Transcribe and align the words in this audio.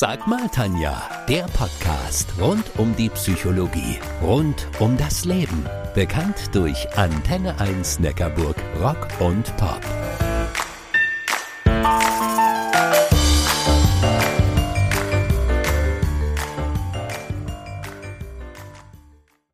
Sag 0.00 0.26
mal, 0.26 0.48
Tanja, 0.48 1.02
der 1.28 1.42
Podcast 1.42 2.32
rund 2.40 2.64
um 2.78 2.96
die 2.96 3.10
Psychologie, 3.10 3.98
rund 4.22 4.66
um 4.78 4.96
das 4.96 5.26
Leben. 5.26 5.66
Bekannt 5.94 6.54
durch 6.54 6.88
Antenne 6.96 7.60
1 7.60 7.98
Neckarburg 7.98 8.56
Rock 8.80 9.08
und 9.18 9.54
Pop. 9.58 9.82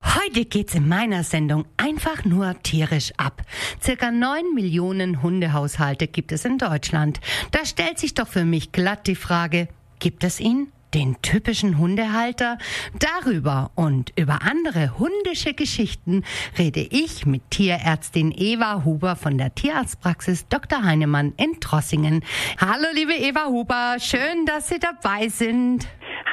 Heute 0.05 0.45
geht's 0.45 0.77
in 0.77 0.87
meiner 0.87 1.25
Sendung 1.25 1.65
einfach 1.77 2.25
nur 2.25 2.55
tierisch 2.63 3.13
ab. 3.17 3.43
Circa 3.83 4.13
neun 4.13 4.55
Millionen 4.55 5.25
Hundehaushalte 5.25 6.07
gibt 6.07 6.31
es 6.31 6.45
in 6.45 6.59
Deutschland. 6.59 7.19
Da 7.51 7.65
stellt 7.65 7.99
sich 7.99 8.15
doch 8.15 8.29
für 8.29 8.45
mich 8.45 8.71
glatt 8.71 9.09
die 9.09 9.17
Frage, 9.17 9.67
gibt 9.99 10.25
es 10.25 10.41
ihn? 10.41 10.73
Den 10.95 11.21
typischen 11.21 11.79
Hundehalter? 11.79 12.59
Darüber 12.99 13.71
und 13.75 14.13
über 14.17 14.43
andere 14.43 14.99
hundische 14.99 15.53
Geschichten 15.53 16.25
rede 16.59 16.81
ich 16.81 17.27
mit 17.27 17.51
Tierärztin 17.51 18.33
Eva 18.35 18.85
Huber 18.85 19.17
von 19.17 19.37
der 19.37 19.55
Tierarztpraxis 19.55 20.49
Dr. 20.49 20.85
Heinemann 20.85 21.35
in 21.37 21.61
Trossingen. 21.61 22.25
Hallo 22.59 22.87
liebe 22.95 23.15
Eva 23.15 23.47
Huber, 23.47 23.97
schön, 23.99 24.47
dass 24.47 24.69
Sie 24.69 24.79
dabei 24.79 25.29
sind. 25.29 25.87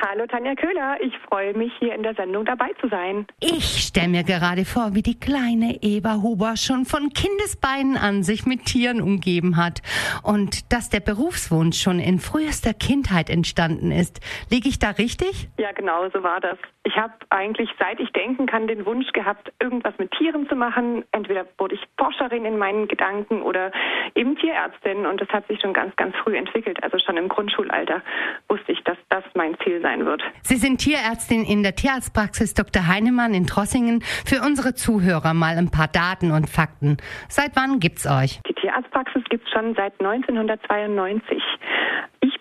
Hallo 0.06 0.28
Tanja 0.28 0.54
Köhler, 0.56 0.98
ich 1.00 1.18
freue 1.30 1.54
mich 1.54 1.72
hier 1.80 1.96
in 1.96 2.04
der 2.04 2.14
Sendung 2.14 2.44
dabei 2.44 2.74
zu 2.82 2.90
sein. 2.90 3.26
Ich 3.40 3.88
stelle 3.88 4.10
mir 4.10 4.24
gerade 4.24 4.66
vor, 4.66 4.96
wie 4.96 5.02
die 5.02 5.18
kleine 5.18 5.78
Eva 5.82 6.22
Huber 6.22 6.58
schon 6.58 6.84
von 6.84 7.12
Kindesbeinen 7.14 7.96
an 7.96 8.22
sich 8.22 8.46
mit 8.46 8.66
Tieren 8.66 9.00
umgeben 9.00 9.56
hat 9.56 9.82
und 10.22 10.74
dass 10.74 10.90
der 10.90 11.00
Berufswunsch 11.00 11.82
schon 11.82 12.00
in 12.00 12.20
frühester 12.20 12.74
Kindheit 12.74 13.30
entstanden 13.30 13.92
ist. 13.92 14.20
Liege 14.52 14.68
ich 14.68 14.78
da 14.78 14.90
richtig? 14.90 15.48
Ja, 15.58 15.72
genau 15.72 16.10
so 16.10 16.22
war 16.22 16.42
das. 16.42 16.58
Ich 16.84 16.98
habe 16.98 17.14
eigentlich 17.30 17.70
seit 17.80 17.98
ich 18.02 18.12
denken 18.12 18.46
kann 18.46 18.68
den 18.68 18.86
Wunsch 18.86 19.10
gehabt, 19.14 19.54
irgendwas 19.62 19.98
mit 20.00 20.12
Tieren 20.12 20.50
zu 20.50 20.56
machen. 20.58 21.06
Entweder 21.14 21.46
wurde 21.58 21.76
ich 21.76 21.82
Forscherin 21.98 22.44
in 22.44 22.58
meinen 22.58 22.90
Gedanken 22.90 23.42
oder 23.42 23.72
eben 24.16 24.36
Tierärztin 24.36 25.06
und 25.06 25.22
das 25.22 25.30
hat 25.30 25.48
sich 25.48 25.62
schon 25.62 25.72
ganz, 25.72 25.96
ganz 25.96 26.14
früh 26.18 26.36
entwickelt. 26.36 26.84
Also 26.84 27.00
schon 27.00 27.16
im 27.16 27.30
Grundschulalter 27.30 28.02
wusste 28.50 28.74
ich, 28.74 28.84
dass 28.84 28.98
das 29.14 29.24
mein 29.36 29.56
Ziel 29.64 29.80
sein 29.82 30.06
wird. 30.06 30.24
Sie 30.42 30.56
sind 30.56 30.80
Tierärztin 30.80 31.44
in 31.46 31.62
der 31.62 31.76
Tierarztpraxis 31.76 32.56
Dr. 32.56 32.88
Heinemann 32.88 33.36
in 33.36 33.46
Trossingen. 33.46 34.02
Für 34.26 34.42
unsere 34.42 34.74
Zuhörer 34.74 35.36
mal 35.36 35.56
ein 35.58 35.70
paar 35.70 35.88
Daten 35.88 36.32
und 36.32 36.50
Fakten. 36.50 36.98
Seit 37.30 37.56
wann 37.56 37.80
gibt's 37.80 38.08
euch? 38.08 38.42
Die 38.50 38.54
Tierarztpraxis 38.54 39.24
gibt's 39.30 39.52
schon 39.52 39.76
seit 39.76 39.94
1992. 40.00 41.44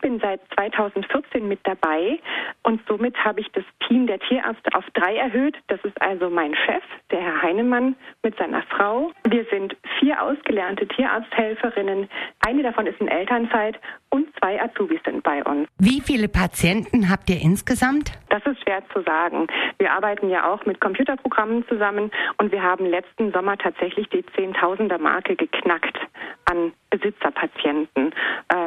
Ich 0.02 0.10
bin 0.10 0.18
seit 0.18 0.40
2014 0.56 1.46
mit 1.46 1.60
dabei 1.62 2.18
und 2.64 2.80
somit 2.88 3.16
habe 3.24 3.40
ich 3.40 3.46
das 3.52 3.62
Team 3.86 4.08
der 4.08 4.18
Tierärzte 4.18 4.74
auf 4.74 4.84
drei 4.94 5.14
erhöht. 5.14 5.56
Das 5.68 5.78
ist 5.84 6.02
also 6.02 6.28
mein 6.28 6.56
Chef, 6.56 6.82
der 7.12 7.20
Herr 7.20 7.40
Heinemann, 7.40 7.94
mit 8.24 8.36
seiner 8.36 8.62
Frau. 8.62 9.12
Wir 9.28 9.44
sind 9.44 9.76
vier 10.00 10.20
ausgelernte 10.20 10.88
Tierarzthelferinnen. 10.88 12.08
Eine 12.44 12.62
davon 12.64 12.88
ist 12.88 13.00
in 13.00 13.06
Elternzeit 13.06 13.78
und 14.10 14.26
zwei 14.40 14.60
Azubis 14.60 14.98
sind 15.04 15.22
bei 15.22 15.44
uns. 15.44 15.68
Wie 15.78 16.00
viele 16.00 16.28
Patienten 16.28 17.08
habt 17.08 17.30
ihr 17.30 17.40
insgesamt? 17.40 18.10
Das 18.28 18.44
ist 18.44 18.60
schwer 18.62 18.82
zu 18.92 19.02
sagen. 19.02 19.46
Wir 19.78 19.92
arbeiten 19.92 20.28
ja 20.30 20.52
auch 20.52 20.66
mit 20.66 20.80
Computerprogrammen 20.80 21.64
zusammen 21.68 22.10
und 22.38 22.50
wir 22.50 22.62
haben 22.62 22.86
letzten 22.86 23.30
Sommer 23.30 23.56
tatsächlich 23.56 24.08
die 24.08 24.24
Zehntausender 24.34 24.98
Marke 24.98 25.36
geknackt 25.36 25.96
an 26.50 26.72
Besitzerpatienten. 26.90 28.12
Ähm, 28.54 28.61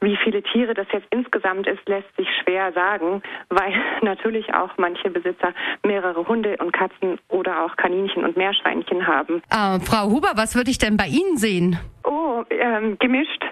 wie 0.00 0.16
viele 0.22 0.42
Tiere 0.42 0.74
das 0.74 0.86
jetzt 0.92 1.06
insgesamt 1.10 1.66
ist, 1.66 1.86
lässt 1.88 2.14
sich 2.16 2.28
schwer 2.42 2.72
sagen, 2.72 3.22
weil 3.48 3.72
natürlich 4.02 4.52
auch 4.54 4.70
manche 4.76 5.10
Besitzer 5.10 5.52
mehrere 5.84 6.26
Hunde 6.26 6.56
und 6.58 6.72
Katzen 6.72 7.18
oder 7.28 7.64
auch 7.64 7.76
Kaninchen 7.76 8.24
und 8.24 8.36
Meerschweinchen 8.36 9.06
haben. 9.06 9.42
Äh, 9.50 9.80
Frau 9.80 10.10
Huber, 10.10 10.32
was 10.34 10.54
würde 10.54 10.70
ich 10.70 10.78
denn 10.78 10.96
bei 10.96 11.06
Ihnen 11.06 11.36
sehen? 11.36 11.78
Oh, 12.04 12.44
ähm, 12.50 12.96
gemischt. 12.98 13.44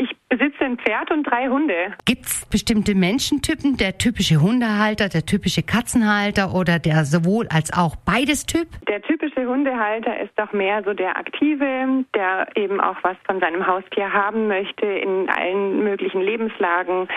Ich 0.00 0.10
besitze 0.28 0.59
ein 0.62 0.78
Pferd 0.78 1.10
und 1.10 1.24
drei 1.24 1.48
Hunde. 1.48 1.94
Gibt 2.04 2.26
es 2.26 2.46
bestimmte 2.46 2.94
Menschentypen, 2.94 3.76
der 3.76 3.98
typische 3.98 4.40
Hundehalter, 4.40 5.08
der 5.08 5.24
typische 5.26 5.62
Katzenhalter 5.62 6.54
oder 6.54 6.78
der 6.78 7.04
sowohl 7.04 7.46
als 7.48 7.72
auch 7.72 7.96
beides 7.96 8.46
Typ? 8.46 8.68
Der 8.88 9.02
typische 9.02 9.46
Hundehalter 9.46 10.20
ist 10.20 10.32
doch 10.36 10.52
mehr 10.52 10.82
so 10.84 10.94
der 10.94 11.16
Aktive, 11.16 12.04
der 12.14 12.48
eben 12.54 12.80
auch 12.80 12.96
was 13.02 13.16
von 13.26 13.40
seinem 13.40 13.66
Haustier 13.66 14.12
haben 14.12 14.48
möchte 14.48 14.86
in 14.86 15.28
allen 15.28 15.82
möglichen 15.82 16.20
Lebenslagen, 16.20 17.08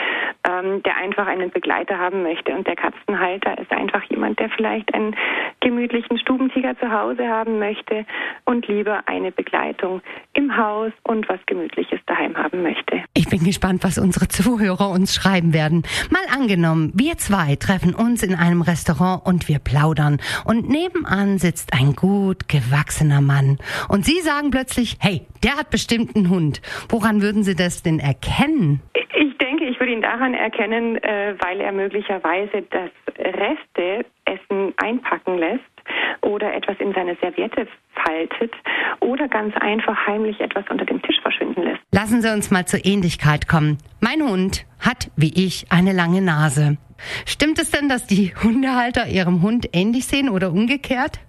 ähm, 0.47 0.83
der 0.83 0.97
einfach 0.97 1.27
einen 1.27 1.49
Begleiter 1.51 1.97
haben 1.97 2.23
möchte. 2.23 2.53
Und 2.53 2.67
der 2.67 2.75
Katzenhalter 2.75 3.57
ist 3.57 3.71
einfach 3.71 4.03
jemand, 4.09 4.39
der 4.39 4.49
vielleicht 4.49 4.93
einen 4.93 5.15
gemütlichen 5.59 6.17
Stubentiger 6.19 6.77
zu 6.79 6.91
Hause 6.91 7.27
haben 7.27 7.59
möchte 7.59 8.05
und 8.45 8.67
lieber 8.67 9.03
eine 9.05 9.31
Begleitung 9.31 10.01
im 10.33 10.55
Haus 10.55 10.91
und 11.03 11.27
was 11.29 11.39
Gemütliches 11.45 11.99
daheim 12.05 12.37
haben 12.37 12.63
möchte. 12.63 13.03
Ich 13.13 13.29
bin 13.33 13.45
gespannt, 13.45 13.83
was 13.83 13.97
unsere 13.97 14.27
Zuhörer 14.27 14.91
uns 14.91 15.15
schreiben 15.15 15.55
werden. 15.55 15.81
Mal 16.11 16.21
angenommen, 16.31 16.91
wir 16.93 17.17
zwei 17.17 17.55
treffen 17.55 17.95
uns 17.95 18.21
in 18.21 18.35
einem 18.35 18.61
Restaurant 18.61 19.25
und 19.25 19.49
wir 19.49 19.57
plaudern 19.57 20.19
und 20.45 20.69
nebenan 20.69 21.39
sitzt 21.39 21.73
ein 21.73 21.95
gut 21.95 22.47
gewachsener 22.47 23.21
Mann 23.21 23.57
und 23.89 24.05
Sie 24.05 24.19
sagen 24.19 24.51
plötzlich, 24.51 24.97
hey, 24.99 25.21
der 25.43 25.57
hat 25.57 25.71
bestimmt 25.71 26.15
einen 26.15 26.29
Hund. 26.29 26.61
Woran 26.89 27.23
würden 27.23 27.41
Sie 27.41 27.55
das 27.55 27.81
denn 27.81 27.97
erkennen? 27.97 28.81
Ich 28.93 29.35
denke, 29.39 29.65
ich 29.65 29.79
würde 29.79 29.93
ihn 29.93 30.03
daran 30.03 30.35
erkennen, 30.35 30.97
äh, 30.97 31.33
weil 31.39 31.59
er 31.59 31.71
möglicherweise 31.71 32.61
das 32.69 32.91
Reste 33.17 34.05
Essen 34.25 34.73
einpacken 34.77 35.39
lässt 35.39 35.72
oder 36.21 36.53
etwas 36.53 36.77
in 36.79 36.93
seine 36.93 37.15
Serviette 37.21 37.67
faltet 38.03 38.53
oder 38.99 39.27
ganz 39.27 39.55
einfach 39.57 39.95
heimlich 40.07 40.39
etwas 40.39 40.65
unter 40.69 40.85
dem 40.85 41.01
Tisch 41.01 41.19
verschwinden 41.21 41.63
lässt. 41.63 41.81
Lassen 41.91 42.21
Sie 42.21 42.31
uns 42.31 42.51
mal 42.51 42.65
zur 42.65 42.85
Ähnlichkeit 42.85 43.47
kommen. 43.47 43.77
Mein 43.99 44.21
Hund 44.21 44.65
hat, 44.79 45.09
wie 45.15 45.33
ich, 45.33 45.71
eine 45.71 45.93
lange 45.93 46.21
Nase. 46.21 46.77
Stimmt 47.25 47.59
es 47.59 47.71
denn, 47.71 47.89
dass 47.89 48.07
die 48.07 48.33
Hundehalter 48.35 49.07
ihrem 49.07 49.41
Hund 49.41 49.69
ähnlich 49.73 50.05
sehen 50.07 50.29
oder 50.29 50.51
umgekehrt? 50.51 51.19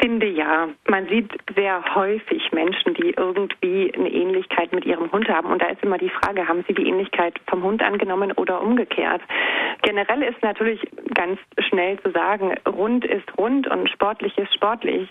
Finde 0.00 0.28
ja. 0.28 0.68
Man 0.88 1.08
sieht 1.08 1.30
sehr 1.56 1.82
häufig 1.94 2.52
Menschen, 2.52 2.94
die 2.94 3.14
irgendwie 3.16 3.92
eine 3.94 4.10
Ähnlichkeit 4.10 4.72
mit 4.72 4.84
ihrem 4.84 5.10
Hund 5.10 5.28
haben. 5.28 5.50
Und 5.50 5.60
da 5.60 5.66
ist 5.66 5.82
immer 5.82 5.98
die 5.98 6.10
Frage, 6.10 6.46
haben 6.46 6.64
sie 6.68 6.74
die 6.74 6.86
Ähnlichkeit 6.86 7.34
vom 7.48 7.64
Hund 7.64 7.82
angenommen 7.82 8.30
oder 8.32 8.62
umgekehrt? 8.62 9.20
Generell 9.82 10.22
ist 10.22 10.40
natürlich 10.42 10.80
ganz 11.14 11.38
schnell 11.68 11.98
zu 12.00 12.10
sagen, 12.12 12.54
rund 12.68 13.04
ist 13.04 13.26
rund 13.36 13.66
und 13.68 13.90
sportlich 13.90 14.36
ist 14.38 14.54
sportlich. 14.54 15.08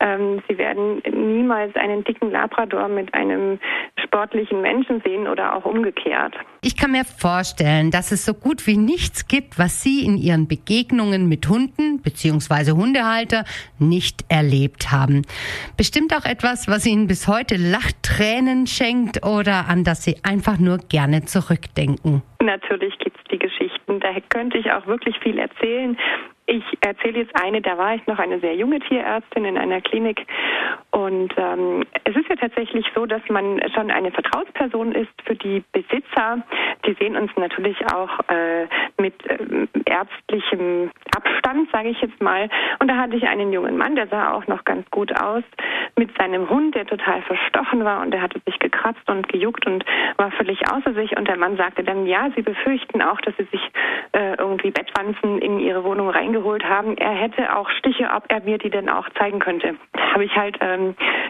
Ähm, 0.00 0.40
sie 0.48 0.56
werden 0.56 1.02
niemals 1.10 1.74
einen 1.74 2.04
dicken 2.04 2.30
Labrador 2.30 2.88
mit 2.88 3.12
einem 3.14 3.58
sportlichen 4.08 4.60
Menschen 4.60 5.00
sehen 5.04 5.28
oder 5.28 5.54
auch 5.54 5.64
umgekehrt. 5.64 6.34
Ich 6.62 6.76
kann 6.76 6.90
mir 6.90 7.04
vorstellen, 7.04 7.90
dass 7.90 8.10
es 8.10 8.24
so 8.24 8.34
gut 8.34 8.66
wie 8.66 8.76
nichts 8.76 9.28
gibt, 9.28 9.58
was 9.58 9.82
Sie 9.82 10.04
in 10.04 10.16
Ihren 10.16 10.48
Begegnungen 10.48 11.28
mit 11.28 11.48
Hunden 11.48 12.02
bzw. 12.02 12.72
Hundehalter 12.72 13.44
nicht 13.78 14.24
erlebt 14.28 14.90
haben. 14.90 15.22
Bestimmt 15.76 16.12
auch 16.14 16.24
etwas, 16.24 16.68
was 16.68 16.86
Ihnen 16.86 17.06
bis 17.06 17.28
heute 17.28 17.56
Lachtränen 17.56 18.66
schenkt 18.66 19.24
oder 19.24 19.68
an 19.68 19.84
das 19.84 20.02
Sie 20.02 20.16
einfach 20.24 20.58
nur 20.58 20.78
gerne 20.78 21.24
zurückdenken. 21.24 22.22
Natürlich 22.42 22.98
gibt 22.98 23.16
es 23.18 23.24
die 23.30 23.38
Geschichten. 23.38 24.00
Da 24.00 24.08
könnte 24.28 24.58
ich 24.58 24.70
auch 24.72 24.86
wirklich 24.86 25.18
viel 25.20 25.38
erzählen. 25.38 25.96
Ich 26.46 26.64
erzähle 26.80 27.18
jetzt 27.18 27.34
eine, 27.42 27.60
da 27.60 27.76
war 27.76 27.94
ich 27.94 28.06
noch 28.06 28.18
eine 28.18 28.40
sehr 28.40 28.54
junge 28.54 28.80
Tierärztin 28.80 29.44
in 29.44 29.58
einer 29.58 29.82
Klinik 29.82 30.26
und 30.98 31.32
ähm, 31.36 31.84
es 32.04 32.16
ist 32.16 32.28
ja 32.28 32.36
tatsächlich 32.36 32.84
so, 32.94 33.06
dass 33.06 33.22
man 33.28 33.60
schon 33.74 33.90
eine 33.90 34.10
Vertrauensperson 34.10 34.92
ist 34.92 35.12
für 35.24 35.36
die 35.36 35.62
Besitzer. 35.72 36.42
Die 36.84 36.94
sehen 36.94 37.16
uns 37.16 37.30
natürlich 37.36 37.78
auch 37.86 38.18
äh, 38.28 38.66
mit 39.00 39.14
äh, 39.26 39.66
ärztlichem 39.84 40.90
Abstand, 41.16 41.70
sage 41.70 41.90
ich 41.90 42.00
jetzt 42.00 42.20
mal. 42.20 42.48
Und 42.80 42.88
da 42.88 42.96
hatte 42.96 43.16
ich 43.16 43.28
einen 43.28 43.52
jungen 43.52 43.76
Mann, 43.76 43.94
der 43.94 44.08
sah 44.08 44.32
auch 44.32 44.46
noch 44.48 44.64
ganz 44.64 44.90
gut 44.90 45.12
aus, 45.20 45.44
mit 45.96 46.10
seinem 46.18 46.48
Hund, 46.50 46.74
der 46.74 46.86
total 46.86 47.22
verstochen 47.22 47.84
war 47.84 48.02
und 48.02 48.12
der 48.12 48.22
hatte 48.22 48.40
sich 48.44 48.58
gekratzt 48.58 49.08
und 49.08 49.28
gejuckt 49.28 49.66
und 49.66 49.84
war 50.16 50.30
völlig 50.32 50.60
außer 50.70 50.94
sich. 50.94 51.16
Und 51.16 51.28
der 51.28 51.38
Mann 51.38 51.56
sagte 51.56 51.84
dann, 51.84 52.06
ja, 52.06 52.28
sie 52.34 52.42
befürchten 52.42 53.02
auch, 53.02 53.20
dass 53.20 53.36
sie 53.36 53.44
sich 53.44 53.62
äh, 54.12 54.34
irgendwie 54.36 54.70
Bettwanzen 54.70 55.38
in 55.38 55.60
ihre 55.60 55.84
Wohnung 55.84 56.10
reingeholt 56.10 56.58
geholt 56.58 56.64
haben, 56.64 56.96
er 56.96 57.12
hätte 57.12 57.54
auch 57.56 57.68
Stiche, 57.70 58.08
ob 58.14 58.24
er 58.28 58.40
mir 58.40 58.58
die 58.58 58.70
denn 58.70 58.88
auch 58.88 59.08
zeigen 59.18 59.38
könnte. 59.38 59.74
Habe 59.96 60.24
ich 60.24 60.34
halt 60.34 60.56
ähm, 60.60 60.87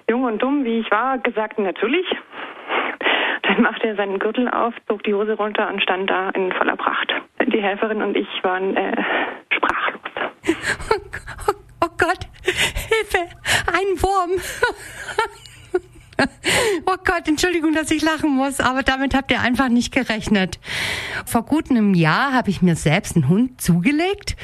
jung 0.08 0.24
und 0.24 0.42
dumm, 0.42 0.64
wie 0.64 0.80
ich 0.80 0.90
war, 0.90 1.18
gesagt, 1.18 1.58
natürlich. 1.58 2.06
Dann 3.42 3.62
machte 3.62 3.88
er 3.88 3.96
seinen 3.96 4.18
Gürtel 4.18 4.48
auf, 4.48 4.74
zog 4.86 5.02
die 5.04 5.14
Hose 5.14 5.34
runter 5.34 5.68
und 5.68 5.82
stand 5.82 6.10
da 6.10 6.30
in 6.30 6.52
voller 6.52 6.76
Pracht. 6.76 7.12
Die 7.46 7.62
Helferin 7.62 8.02
und 8.02 8.16
ich 8.16 8.28
waren 8.42 8.76
äh, 8.76 8.92
sprachlos. 9.50 10.00
Oh, 11.80 11.84
oh 11.84 11.88
Gott, 11.96 12.26
Hilfe, 12.42 13.28
ein 13.72 14.02
Wurm. 14.02 14.32
Gott, 17.08 17.26
Entschuldigung, 17.26 17.72
dass 17.72 17.90
ich 17.90 18.02
lachen 18.02 18.36
muss, 18.36 18.60
aber 18.60 18.82
damit 18.82 19.14
habt 19.14 19.30
ihr 19.30 19.40
einfach 19.40 19.70
nicht 19.70 19.94
gerechnet. 19.94 20.58
Vor 21.24 21.42
gut 21.42 21.70
einem 21.70 21.94
Jahr 21.94 22.34
habe 22.34 22.50
ich 22.50 22.60
mir 22.60 22.76
selbst 22.76 23.16
einen 23.16 23.30
Hund 23.30 23.62
zugelegt 23.62 24.36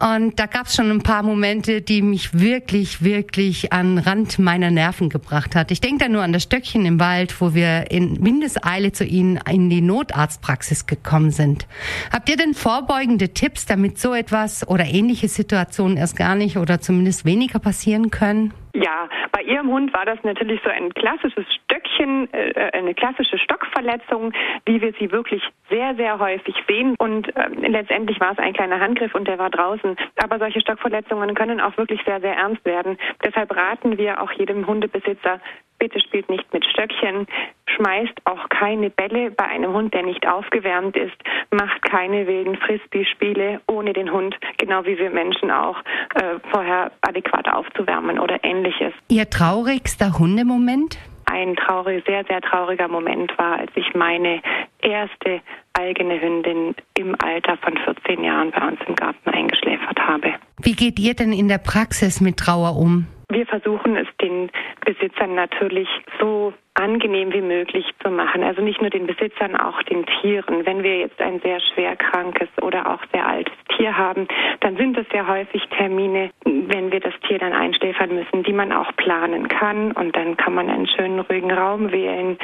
und 0.00 0.36
da 0.40 0.46
gab 0.46 0.66
es 0.66 0.74
schon 0.74 0.90
ein 0.90 1.02
paar 1.02 1.22
Momente, 1.22 1.82
die 1.82 2.02
mich 2.02 2.36
wirklich, 2.36 3.04
wirklich 3.04 3.72
an 3.72 3.96
Rand 3.96 4.40
meiner 4.40 4.72
Nerven 4.72 5.08
gebracht 5.08 5.54
hat. 5.54 5.70
Ich 5.70 5.80
denke 5.80 6.06
da 6.06 6.08
nur 6.10 6.22
an 6.22 6.32
das 6.32 6.42
Stöckchen 6.42 6.84
im 6.84 6.98
Wald, 6.98 7.40
wo 7.40 7.54
wir 7.54 7.92
in 7.92 8.14
Mindeseile 8.14 8.90
zu 8.90 9.04
Ihnen 9.04 9.38
in 9.48 9.70
die 9.70 9.80
Notarztpraxis 9.80 10.86
gekommen 10.86 11.30
sind. 11.30 11.68
Habt 12.12 12.28
ihr 12.28 12.36
denn 12.36 12.54
vorbeugende 12.54 13.28
Tipps, 13.28 13.66
damit 13.66 14.00
so 14.00 14.14
etwas 14.14 14.66
oder 14.66 14.84
ähnliche 14.84 15.28
Situationen 15.28 15.96
erst 15.96 16.16
gar 16.16 16.34
nicht 16.34 16.56
oder 16.56 16.80
zumindest 16.80 17.24
weniger 17.24 17.60
passieren 17.60 18.10
können? 18.10 18.52
Ja, 18.72 19.08
bei 19.32 19.42
Ihrem 19.42 19.68
Hund 19.68 19.92
war 19.92 20.04
das 20.04 20.22
natürlich 20.22 20.60
so 20.62 20.70
ein 20.70 20.94
klassisches 20.94 21.44
Stöckchen, 21.54 22.32
äh, 22.32 22.70
eine 22.72 22.94
klassische 22.94 23.38
Stockverletzung, 23.38 24.32
wie 24.64 24.80
wir 24.80 24.92
sie 24.98 25.10
wirklich 25.10 25.42
sehr, 25.68 25.94
sehr 25.96 26.18
häufig 26.18 26.54
sehen. 26.68 26.94
Und 26.98 27.34
äh, 27.34 27.48
letztendlich 27.66 28.20
war 28.20 28.32
es 28.32 28.38
ein 28.38 28.52
kleiner 28.52 28.80
Handgriff 28.80 29.14
und 29.14 29.26
der 29.26 29.38
war 29.38 29.50
draußen. 29.50 29.96
Aber 30.22 30.38
solche 30.38 30.60
Stockverletzungen 30.60 31.34
können 31.34 31.60
auch 31.60 31.76
wirklich 31.76 32.00
sehr, 32.04 32.20
sehr 32.20 32.36
ernst 32.36 32.64
werden. 32.64 32.96
Deshalb 33.24 33.54
raten 33.56 33.98
wir 33.98 34.22
auch 34.22 34.32
jedem 34.32 34.66
Hundebesitzer, 34.66 35.40
bitte 35.80 35.98
spielt 35.98 36.28
nicht 36.28 36.52
mit 36.52 36.64
Stöckchen, 36.66 37.26
schmeißt 37.74 38.12
auch 38.26 38.48
keine 38.50 38.90
Bälle 38.90 39.32
bei 39.32 39.44
einem 39.46 39.72
Hund, 39.72 39.92
der 39.92 40.04
nicht 40.04 40.28
aufgewärmt 40.28 40.96
ist, 40.96 41.16
macht 41.50 41.82
keine 41.82 42.26
wilden 42.28 42.56
Frisbee-Spiele 42.56 43.60
ohne 43.66 43.92
den 43.92 44.12
Hund, 44.12 44.36
genau 44.58 44.84
wie 44.84 44.96
wir 44.98 45.10
Menschen 45.10 45.50
auch 45.50 45.78
äh, 46.14 46.38
vorher 46.52 46.92
adäquat 47.00 47.48
aufzuwärmen 47.48 48.20
oder 48.20 48.44
ähnliches. 48.44 48.92
Ihr 49.08 49.28
traurigster 49.28 50.18
Hundemoment? 50.18 50.98
Ein 51.26 51.56
traurig, 51.56 52.04
sehr, 52.06 52.24
sehr 52.24 52.40
trauriger 52.40 52.88
Moment 52.88 53.36
war, 53.38 53.58
als 53.58 53.70
ich 53.76 53.94
meine 53.94 54.42
erste 54.82 55.40
eigene 55.74 56.20
Hündin 56.20 56.74
im 56.94 57.14
Alter 57.22 57.56
von 57.58 57.76
14 57.78 58.24
Jahren 58.24 58.50
bei 58.50 58.66
uns 58.66 58.80
im 58.86 58.96
Garten 58.96 59.30
eingeschläfert 59.30 59.98
habe. 60.00 60.34
Wie 60.60 60.72
geht 60.74 60.98
ihr 60.98 61.14
denn 61.14 61.32
in 61.32 61.48
der 61.48 61.58
Praxis 61.58 62.20
mit 62.20 62.36
Trauer 62.36 62.76
um? 62.76 63.06
Wir 63.30 63.46
versuchen 63.46 63.96
es 63.96 64.08
den 64.20 64.50
Besitzern 64.84 65.34
natürlich 65.34 65.88
so 66.18 66.52
angenehm 66.74 67.32
wie 67.32 67.42
möglich 67.42 67.84
zu 68.02 68.10
machen. 68.10 68.42
Also 68.42 68.62
nicht 68.62 68.80
nur 68.80 68.90
den 68.90 69.06
Besitzern, 69.06 69.56
auch 69.56 69.82
den 69.84 70.04
Tieren. 70.06 70.66
Wenn 70.66 70.82
wir 70.82 70.98
jetzt 70.98 71.20
ein 71.20 71.40
sehr 71.40 71.60
schwer 71.60 71.96
krankes 71.96 72.48
oder 72.62 72.90
auch 72.92 73.00
sehr 73.12 73.26
altes 73.26 73.54
Tier 73.76 73.96
haben, 73.96 74.26
dann 74.60 74.76
sind 74.76 74.96
es 74.96 75.06
sehr 75.10 75.26
häufig 75.26 75.62
Termine, 75.76 76.30
wenn 76.70 76.92
wir 76.92 77.00
das 77.00 77.12
Tier 77.26 77.38
dann 77.38 77.52
einschläfern 77.52 78.14
müssen, 78.14 78.42
die 78.44 78.52
man 78.52 78.72
auch 78.72 78.94
planen 78.96 79.48
kann. 79.48 79.92
Und 79.92 80.16
dann 80.16 80.36
kann 80.36 80.54
man 80.54 80.70
einen 80.70 80.86
schönen 80.86 81.20
ruhigen 81.20 81.50
Raum 81.50 81.90
wählen. 81.90 82.38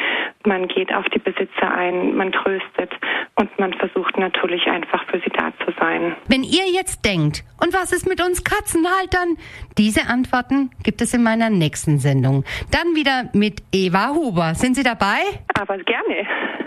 Man 0.44 0.68
geht 0.68 0.92
auf 0.92 1.06
die 1.14 1.18
Besitzer 1.18 1.70
ein, 1.70 2.16
man 2.16 2.32
tröstet 2.32 2.92
und 3.36 3.58
man 3.58 3.72
versucht 3.74 4.18
natürlich 4.18 4.66
einfach 4.66 5.04
für 5.06 5.18
sie 5.20 5.30
da 5.30 5.52
zu 5.64 5.72
sein. 5.78 6.16
Wenn 6.28 6.42
ihr 6.42 6.66
jetzt 6.72 7.04
denkt, 7.04 7.44
und 7.62 7.72
was 7.72 7.92
ist 7.92 8.06
mit 8.08 8.20
uns 8.20 8.44
Katzenhaltern? 8.44 9.36
Diese 9.78 10.08
Antworten 10.08 10.70
gibt 10.82 11.00
es 11.00 11.14
in 11.14 11.22
meiner 11.22 11.48
nächsten 11.48 11.98
Sendung. 11.98 12.44
Dann 12.70 12.94
wieder 12.94 13.30
mit 13.32 13.62
Eva 13.72 14.10
Huber. 14.14 14.54
Sind 14.54 14.74
Sie 14.74 14.82
dabei? 14.82 15.20
Aber 15.58 15.78
gerne. 15.78 16.26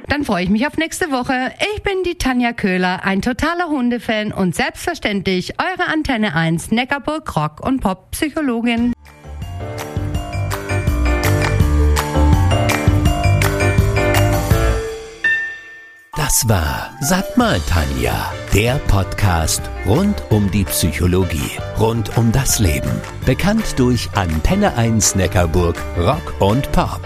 Dann 0.09 0.25
freue 0.25 0.43
ich 0.43 0.49
mich 0.49 0.65
auf 0.65 0.75
nächste 0.75 1.11
Woche. 1.11 1.53
Ich 1.75 1.83
bin 1.83 2.01
die 2.03 2.17
Tanja 2.17 2.51
Köhler, 2.51 3.03
ein 3.03 3.21
totaler 3.21 3.69
Hundefan 3.69 4.31
und 4.31 4.55
selbstverständlich 4.55 5.53
eure 5.59 5.87
Antenne 5.87 6.33
1 6.33 6.71
Neckarburg 6.71 7.35
Rock 7.35 7.63
und 7.63 7.79
Pop 7.79 8.09
Psychologin. 8.11 8.93
Das 16.15 16.49
war 16.49 16.89
Sag 17.01 17.37
mal 17.37 17.59
Tanja, 17.61 18.33
der 18.53 18.75
Podcast 18.87 19.61
rund 19.85 20.23
um 20.31 20.49
die 20.49 20.63
Psychologie, 20.63 21.51
rund 21.79 22.17
um 22.17 22.31
das 22.31 22.57
Leben. 22.59 22.91
Bekannt 23.25 23.77
durch 23.77 24.09
Antenne 24.15 24.75
1 24.75 25.15
Neckarburg 25.15 25.77
Rock 25.97 26.33
und 26.39 26.71
Pop. 26.71 27.01